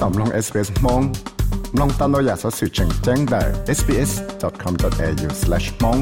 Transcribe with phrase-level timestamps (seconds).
[0.00, 1.02] ต่อมลอง SBS มอง
[1.78, 3.42] ลองตันเราอยากสอสื่อแจ้งแจ้งได้
[3.78, 6.00] sbs.com.au/mong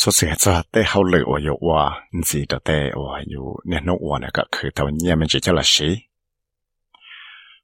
[0.00, 1.80] สเสียจะเตะเขาเลยว่าอยู่ว่า
[2.28, 5.90] จีแต่เตะว่าอยู่เนี่ยนกว่าเนี่ยก็คือตัวเนี่ยมันจะจะละชี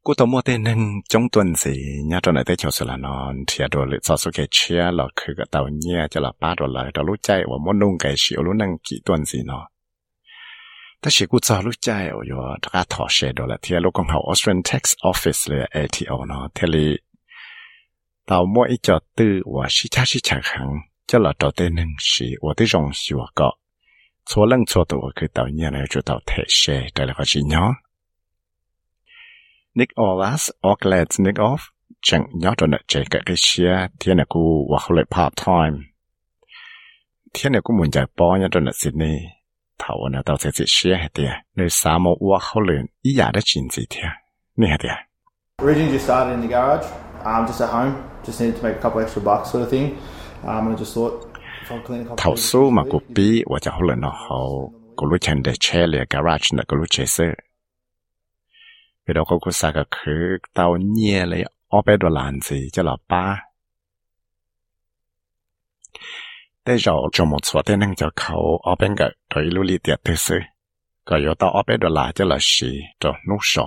[0.05, 0.81] กูตัวมัวเตนึง
[1.13, 1.75] จงตัวนสิ
[2.07, 9.65] เนี่ยตอนไหนเตะเฉาสละนอนเทียดัวหรือสอสุเกเชียหรอคือกับตัวเนี่ยจะละป้าตัวเลยตัวรู้ใจว่ามันนุ่งไก่ชิวรู้นั่งกี่ตัวนสิเนาะ
[11.03, 12.33] ถ้าชิกูจอลูกใจโอ้ย
[12.65, 16.89] ถ้าถอเชดละเทียลูกของเขา Austrian Tax Office เลย ATO เนาะเทลี
[18.29, 20.69] ตาวมั่วอีจอตื้อว่าชิชาชิชาขัง
[21.09, 23.49] จะหลอดเตนึงสีว่าที่รงสิวก็
[24.29, 27.71] ชัวเรื่องชัวตัวคือตาวเนี่ยนะจุดตาวเทเชแต่ละก็ชิเนาะ
[29.79, 31.63] Nick Olas Oglets Nick Off
[32.07, 35.77] จังยอดนะเจกะกิเชียเทียนะกูว่าเขาเลย part time
[37.33, 39.38] เทียนะกูมุ่งใจป้อนยอดนะสิดนีย์
[39.79, 43.15] thầu nợ tàu sẽ chỉ xe hết tiệt nơi xa mà và họ lại ý
[43.15, 44.13] giả đã chín gì tiệt
[44.57, 44.97] nè hết tiệt
[45.63, 46.87] Originally just started in the garage,
[47.25, 47.93] um, just at home,
[48.27, 49.97] just needed to make a couple extra bucks sort of thing.
[50.43, 51.13] Um, and I just thought
[51.63, 53.97] if I clean a couple thầu of số mà cô bí và cho họ lại
[54.01, 54.37] nó họ
[54.97, 57.25] cô lúc chân để che liền garage nợ cô lúc chế sơ
[59.07, 61.45] vì đó cô cô sa cái khứ tàu nhẹ lấy
[66.69, 70.39] ได้เราจมสวดเด้นั่งจะเขาเอาเป็นกับถอยลุลีเตียเตซึ
[71.09, 73.67] ก็ยต่อเอาเป็นดอลลาจะละสีตัวนุชอ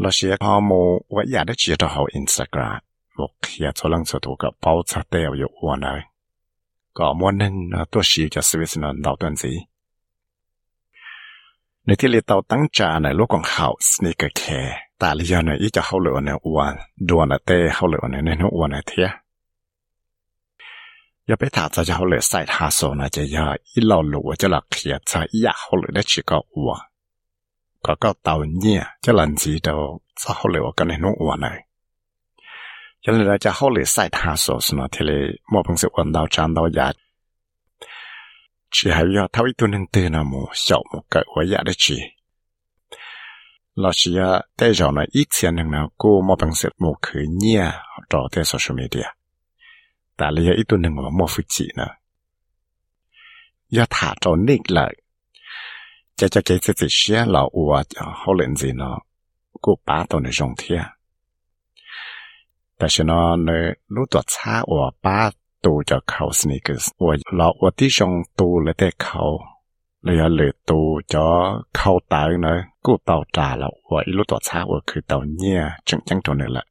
[0.00, 0.80] เราเชียพอมู
[1.14, 2.80] ว่าอยากได้เชียตัวเขาอินสตาแกรม
[3.16, 6.00] บอกอยากจะลังสถูกับเป้าสเตลอยู่อ้วนเลย
[6.96, 7.54] ก็มวนหนึ่ง
[7.92, 9.52] ตัวชีจะสวิสนนดาวตันสี
[11.84, 16.74] ในที่เรียตาตั้งจาในโลกของเขาสเนกเกอร์แคร์ตาลียนในอีจะเขาเหลือในอ้วน
[17.08, 19.25] ดวนเต้เขาเหลือในในอ้วนเทีย
[24.09, 26.73] หลัวจะหลักเขียจะอยากเขาเหลือได้ชิก็วัว
[27.85, 29.73] ก็ก็เต่าเนี่ยจะหลันจีเดา
[30.21, 31.57] จะเขาเหลือกันในนู้วันเลย
[33.03, 35.21] ยันเลยจะเขาเหลือใส่ทาโซสนะที่เลย
[35.51, 36.43] มอพังสิวันดาวจา
[50.16, 51.90] แต่เลียอีตัวหนึ่งว่าโมฟุจินะ
[53.76, 54.94] ยาถาโจนิกเลย
[56.18, 57.84] จะจะเกิดสิเชียเราอวด
[58.18, 58.96] เขาเล่นสิเนาะ
[59.64, 60.82] กูป้าตัวในจงเทีย
[62.76, 63.12] แต่ฉัน
[63.44, 63.50] เน
[63.94, 65.18] รู้ตัวช้าอวป้า
[65.64, 69.22] ตัวจะเขาสนิกส์อวเราอวดที่จงตัวเลยแต่เขา
[70.02, 71.26] เลยเหลือตัวจะ
[71.74, 72.48] เข้าตายเน
[72.84, 76.66] กูเตาจ่าเราอวดอีรู้ตัวช้าอวดคือเตาเนี่ยจึงจังตัวนี่แหละ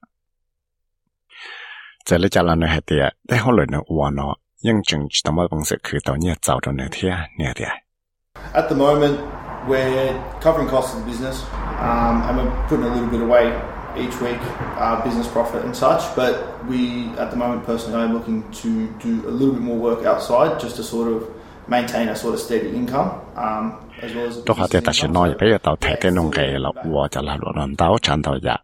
[2.09, 2.95] จะเลยจะเราในเหตุ
[3.29, 4.35] ได้เขาเลยเนอะว่าเนาะ
[4.67, 7.71] ยังจังต้องมาบังสึกคือเต่าเนี่ยเจ้าตัวเนื้อเทียเนี่ยเดีย
[8.61, 9.17] At the moment,
[9.71, 10.13] we're
[10.45, 11.37] covering costs of the business,
[11.89, 13.45] um, and we're putting a little bit away
[14.05, 14.41] each week,
[14.85, 16.03] uh, business profit and such.
[16.21, 16.33] But
[16.71, 16.81] we,
[17.23, 18.71] at the moment, personally, I'm looking to
[19.07, 21.19] do a little bit more work outside just to sort of
[21.77, 23.09] maintain a sort of steady income,
[23.45, 23.65] um,
[24.05, 24.35] as well as.
[24.39, 25.13] a 都好在 business 但是 income.
[25.13, 28.61] 呢， So 也不要到太给弄给了，我就来乱乱到缠到呀。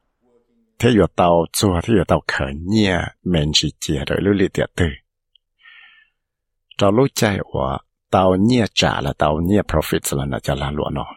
[0.83, 2.95] ที่อยู่เตาจัวที่อยู่เตาเขินเนี่ย
[3.29, 4.93] เม็นจีเจียโดยลุลิเตียตือ
[6.77, 7.21] เรารู้ใจ
[7.51, 7.67] ว่า
[8.11, 11.09] เตาเนี่ยจ่าและเตาเนี่ย profit ละนะจะลาหลวเนาะ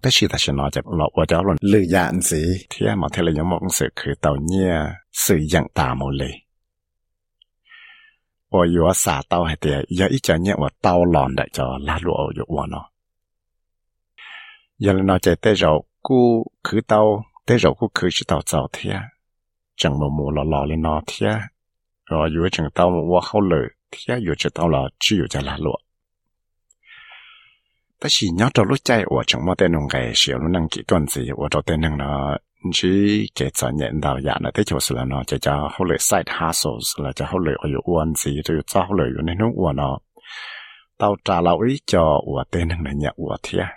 [0.00, 4.72] แต่ชีตาชนอจะเราว่าจะหล่นลือยานสิเที่ยมาเทเลยมองสือคือเตาเนี่ย
[5.24, 6.34] สื่ออย่างตาโมเลย
[8.52, 12.86] ว่าอยู่ว่าสาเตาให้เตียอย่าอีจะเนี่ยว่าเตาหลอนได้จะลาหลวอยู่วัวเนาะ
[14.84, 15.72] ยันนอใจเต้เรา
[16.07, 16.19] กู
[16.65, 16.99] คือเตา
[17.45, 18.95] แต่เรากูคือชิเตาเจ้าเทีย
[19.79, 21.31] จังมามูหล่อๆเลยเนาะเทีย
[22.09, 25.77] รออยู่จังเตาว่าเขาเลยเทียอยู่จะเตาละ只有จะละลว
[27.99, 39.81] 但是你要找路在我怎么在弄个小路能几段子，我找在弄了，你去给咱年到呀那这就是了呢，就叫后来 side hustles 了，就后来我有弯子，就有找后来有那种我呢，
[40.95, 43.67] 到炸了一叫我在弄了呀我天。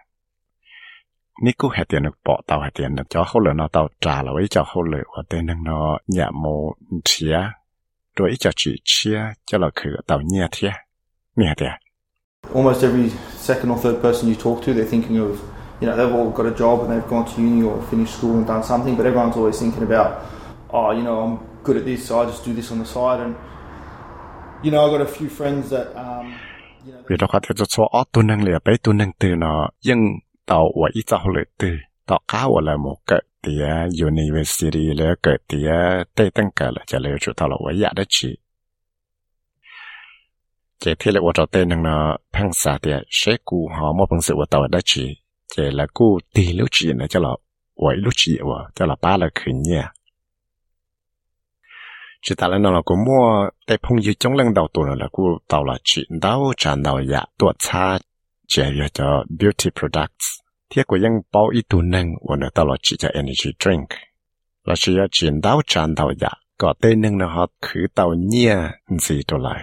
[1.44, 6.44] นี่กูเหตุนึกปอเตาเหตุนึกจะเขาเลยเนาะเตาจ่าเราไว้จะเขาเลยว่าเต้นนึงเนาะอย่าโม
[7.05, 7.37] เทีย
[8.14, 10.73] โดยจะจีเชียจะเราคือเตาเนี่ยเทีย
[11.37, 11.75] เนี่ยเดีย
[12.55, 15.41] almost every second or third person you talk to, they're thinking of,
[15.81, 18.37] you know, they've all got a job and they've gone to uni or finished school
[18.38, 20.25] and done something, but everyone's always thinking about,
[20.70, 23.20] oh, you know, I'm good at this, so I just do this on the side.
[23.20, 23.37] And,
[24.62, 26.35] you know, I've got a few friends that, um,
[26.85, 27.02] you know,
[30.50, 31.71] ต่อว่าอีจ้าเลยตี
[32.09, 33.65] ต่อข้าวอะไรหมดเกิดเตีย
[34.00, 35.69] ยูนิเวอร์ซิตี้เลยเกิดเตีย
[36.13, 38.30] เต้ตั้งเกิดละจะเลยชุดตลอดว่าอยากได้ชี
[40.80, 42.01] เจที่เลยว่าจะเต้นนังเนาะ
[42.33, 45.06] พังสาเตียเชกูหอมว่าพังสือว่าต่อได้ชี
[45.51, 47.38] เจละกูตีลูกชีนะจะหลอก
[47.83, 49.86] ว่าลูกชีว่าจะหลอกป้าละคืนเนี่ย
[52.27, 55.38] chỉ ta là nó cũng mua tại phong dư trong lần đầu tuần là cô
[55.48, 58.00] tàu là chuyện đau tràn đầu dạ tuột xa
[58.51, 59.07] jaya ta
[59.39, 60.27] beauty products
[60.69, 63.89] thia ko yang pao i tu nang wan ta lo chi cha energy drink
[64.68, 68.12] la chi ya chin dao chan dao ya ko te nang na ha khu tao
[68.31, 68.57] nia
[68.95, 69.62] nzi to lai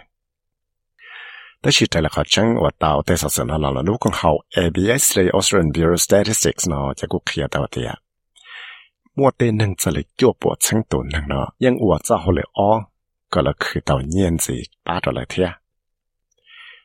[1.62, 4.17] ta chi ta la kha chang wa tao te sa san la la lu kong
[4.20, 7.94] hao abs le australian bureau statistics no cha ku khia ta te ya
[9.17, 12.32] mua te nang cha le kyo po chang tu nang no yang wa cha ho
[12.38, 12.73] le o
[13.32, 14.56] ก็ละคือเต่าเงียนสิ
[14.87, 15.49] ป้าตัวละเทีย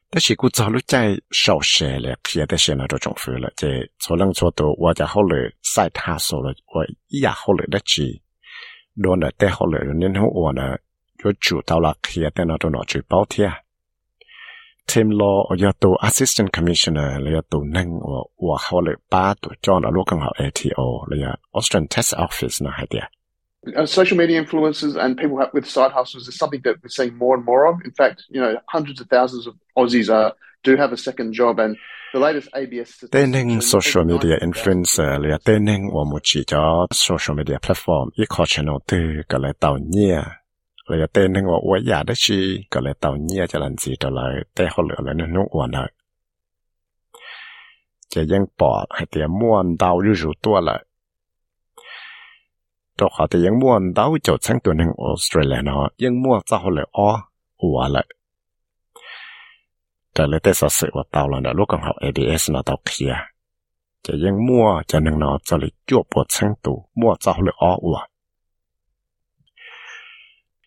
[0.10, 3.52] 但是我早就在少学了可以在学校就中学了。
[3.58, 3.68] 在
[4.00, 8.22] 初中初多我在后来在他说了我一样后来的去
[9.04, 10.78] 多呢在后来人家那我呢
[11.22, 13.58] 就住到了可以在那种老旧包天啊
[14.88, 22.98] timlow 我要读 assistant commissioner 你要读那我我后来把都叫了六根号 ato 你要 australian test office 那还得
[23.76, 27.36] Uh, social media influencers and people with side hustles is something that we're seeing more
[27.36, 27.82] and more of.
[27.84, 30.34] In fact, you know, hundreds of thousands of Aussies are
[30.64, 31.78] do have a second job and
[32.14, 37.60] the latest ABS Denning social media influencer le Denning wa mu chi cho social media
[37.60, 38.12] platform.
[38.18, 40.40] I kho channel te ka le tao nia
[40.90, 44.10] le Denning wa wa ya de chi ka le tao nia cha lan chi to
[44.10, 44.44] lai.
[44.56, 45.88] Te ho le le nu wa na.
[48.14, 50.80] จะยังปอดให้เตียม่วนดาวอยู่ตัวเลย
[53.53, 57.21] งmua đào cho sang tuần nên Australia nóยังmua cho họ lựa o
[57.57, 58.07] uống lại
[60.15, 63.15] แต่เลยแต่สsựว่าตาวแล้วนะลูกของเขา ABS นะตาวเคลีย
[64.05, 67.99] จะยังมั่วจะนึงเนาะจะเลยจวบปวดชั้งตูมั่วจะเลยอ้ออัว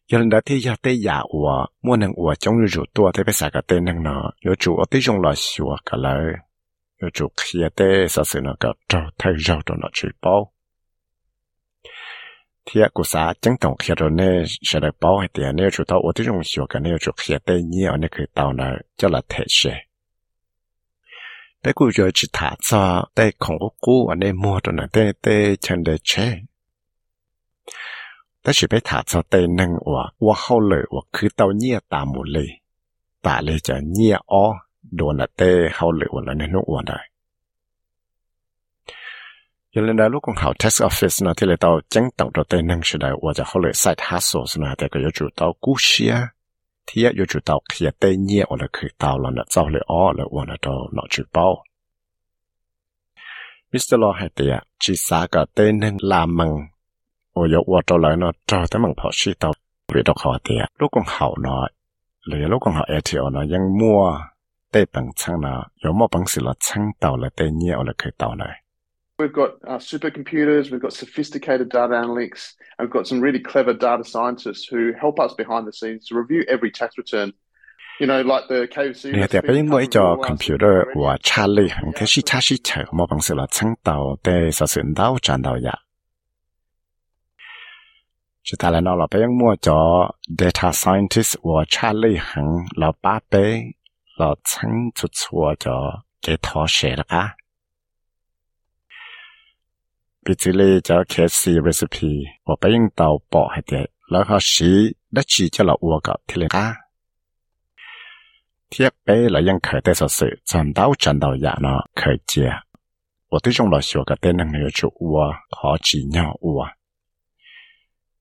[0.08, 2.34] giờ đã thấy giờ thấy giả ủa mua năng ủa
[12.73, 14.35] ที่กูสาจังตรงเขียนเนี่ย
[14.67, 19.61] เสด็จป้อให้เตียเนี่ยชุดทอวัดที่รงชัวกันเนี่ยชุดเขียนเตี้ยเนี่ยเนี่ยคือตอนนั้นจะละเทเช
[21.61, 22.83] แต่กูจะจิตถาซอ
[23.15, 26.13] แต่ของกูกูอันนี้มัวตัวนั้นเต้เต้ฉันเดเช
[28.41, 32.51] แต่ฉันไปถาซอเต้นึงว่าว่าเข้าเลยว่าคือเต้าเนี่ยตามหมดเลย
[33.27, 34.45] ตาเลยจะเนี่ยอ๋อ
[34.97, 36.99] โดนละเต้เข้าเลยว่าแล้วเนี่ยนุ่งว่าได้
[39.72, 46.32] 原来呢，如果好 test office 呢，ที่เรา到真等着对能时代，我就后来 site hustle 是呢，这个要做到故事啊，
[46.86, 51.62] ที่要做到其实对捏我了去到了呢，早了哦了我呢都拿去包。
[53.72, 53.98] Mr.
[53.98, 56.70] Law 系啲啊，至少个对能拉蒙。
[57.34, 59.52] 我有我到来呢，找他们跑去到
[59.94, 60.70] 味道好啲啊。
[60.80, 61.50] 如果好呢，
[62.32, 64.00] 你如果好 ATO 呢，ยังมั่ว
[64.72, 68.46] ได้本称呢，有冇本事啦，称到了对嘢我哋可以到呢。
[69.20, 73.74] We've got uh, supercomputers, we've got sophisticated data analytics, and we've got some really clever
[73.74, 77.32] data scientists who help us behind the scenes to review every tax return.
[78.00, 79.12] You know, like the KFC.
[79.14, 85.80] 你哋俾应该做 computer 话查理行嘅是查是查，冇本事啦，称到对实算到赚到呀。
[88.44, 91.36] chỉ ta là nó là bây giờ mua cho data scientist
[100.28, 101.58] và Charlie hằng là ba bé là chân chút chua cho cái thọ sẽ là
[101.58, 102.08] cả bị chỉ lấy cho KFC recipe
[102.46, 104.66] và bây giờ tàu bỏ hết đấy là họ sĩ
[105.12, 106.76] đã chỉ cho là uo gặp thì là cả
[108.72, 112.52] thiết bé là ยัง khởi tới sự chân đau chân đau dạ nó khởi chia
[113.30, 116.68] 我对中老学个电能有就我好几鸟我。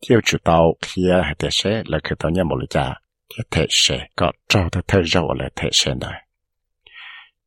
[0.09, 2.95] theo chủ tàu kia hay thế sẽ là cái tàu nhà một lít giá
[3.29, 6.23] thì thế sẽ có trâu thế thế rau là thế sẽ này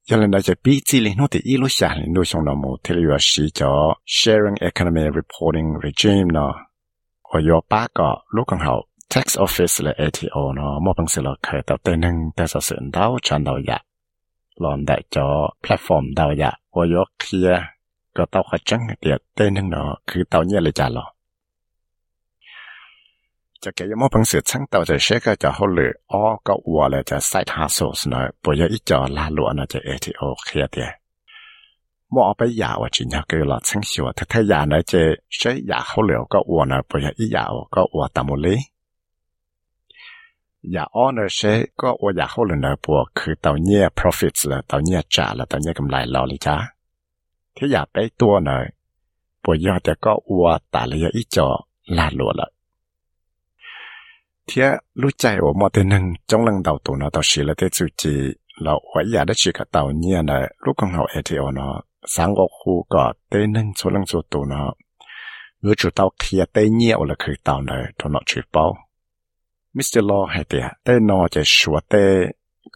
[0.04, 2.44] Cho nên là cho biết chỉ liên nó thì ít lúc xa liên đối xong
[2.44, 6.54] đó một thế là sử cho sharing economy reporting regime nó.
[7.22, 11.22] Ở yo ba cái lúc còn hậu, tax office là ATO nó, một bằng sự
[11.22, 13.78] là khởi tạo tên năng tại sao sự đào chọn đầu dạ
[14.56, 17.62] làm đại cho platform đào dạ ở yo kia
[18.14, 20.88] có tạo khai trắng để tên năng nó, cứ tàu nhà lấy trả
[23.64, 30.90] จะเกี่ยมอพังเสือช่างเต่าจะเช็ก็จะฮอลหรืออ้อก็วัวเลยจะใส่ทาโซสนะปวยอีจอลาลัวนะจะเอทีโอเคเดีย
[32.12, 35.00] มอไปยาวจินยาเหลอดช่างชัวถ้าถ้ายานะจะ
[35.36, 38.56] ใช้ยาฮอลเลยก็วัวนะปวยอียาวก็วัวตามุลี
[40.72, 41.40] อย่าอ้อนเช
[41.80, 46.56] ก็วัวยากเข้าเลยนะปวคือเต่าเนี่ย profits ละเต่าเนี่ยจ่าละเต่าเนี่ยกำไรเราเลยจ้า
[47.56, 48.64] ที่อยากไปตัวหน่อย
[49.42, 51.48] ปวยยอดแต่ก็วัวตาเลยอีจอ
[51.98, 52.48] ลาลัวละ
[54.52, 54.68] ที่
[55.00, 58.14] รู้ใจว่ามาแตหนึ่งจ้องลังดาวตัวเนาะต่อชีละเตจูจี
[58.62, 61.74] เราหัวยาได้ชีกับเต่าเนี่ยนะลูกของเราเอทีโอเนาะ
[62.14, 64.72] สังกคูก็เต้นึ่งชลังชตัวเนาะ
[65.60, 68.64] หรือจุดเต่าเทียเต้เนี่ยอละคือเต่าเนาะตัวเนาะชีเป้า
[69.76, 72.04] มิสเตอร์ลอให้เตียเต้นอจะชัวเต้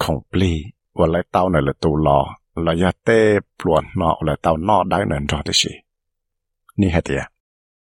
[0.03, 0.53] ของปลี
[0.99, 2.19] วัาไรเต่าเนาละตัวลอ
[2.63, 3.19] เราจะเต้
[3.59, 5.73] ปลวนนาะละเต่านอได้เนินรอที่ชี
[6.81, 7.23] นี่ให้เตีย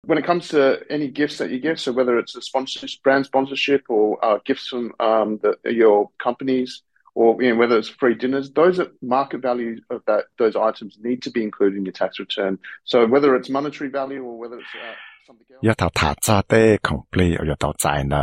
[0.07, 3.25] When it comes to any gifts that you give, so whether it's a sponsorship, brand
[3.25, 6.83] sponsorship or uh, gifts from um, the, your companies,
[7.15, 10.99] or you know, whether it's free dinners, those are market value of that those items
[11.03, 12.59] need to be included in your tax return.
[12.85, 14.95] So whether it's monetary value or whether it's uh,
[15.27, 15.61] something else.
[15.63, 18.19] 要头塔咗啲 complete，要到在呢，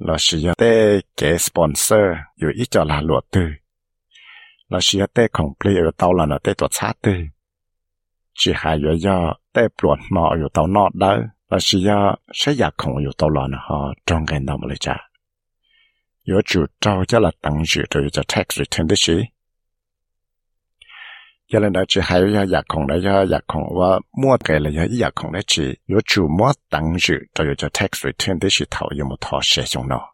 [0.00, 3.60] 老是要啲嘅 sponsor 要一就来落对，
[4.68, 7.30] 老是要啲 complete 要到了呢啲多差对，
[8.41, 11.17] chỉ hai yếu do tê bột mà ở tàu nọ đó
[11.49, 15.09] là chỉ do sẽ giả khổng yếu tàu lọ họ trong cái nọ mà cha
[16.29, 19.21] yếu chủ trao cho là tăng dự rồi cho tax return đó chứ.
[21.53, 24.69] Giờ nên đó chỉ hay do giả khổng đấy do không và mua cái là
[24.69, 28.47] do giả không đấy chứ, yếu chủ mua tăng dự rồi cho tax return đó
[28.51, 30.13] chỉ thầu yếu một thọ sẽ trong nó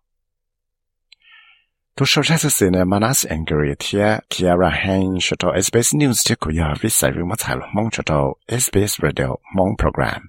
[1.98, 6.36] Tu sho cha se ne manas angry thia Kiara Hain sho to SBS News ti
[6.36, 10.22] ku ya vi sai vi ma chai mong cho to SBS Radio mong program.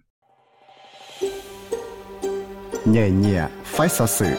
[2.86, 4.36] Nhẹ nhẹ, phải sao sự.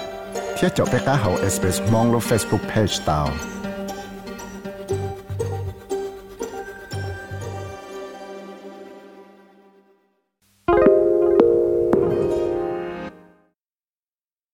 [0.58, 3.57] Thiết cho bé cá hậu SBS mong lo Facebook page tao.